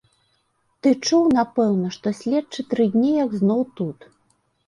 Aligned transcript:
Ты 0.85 0.93
чуў, 1.07 1.25
напэўна, 1.39 1.91
што 1.97 2.13
следчы 2.19 2.65
тры 2.71 2.83
дні 2.95 3.11
як 3.25 3.31
зноў 3.43 3.61
тут. 3.81 3.99